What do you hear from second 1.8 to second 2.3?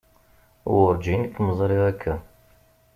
akka.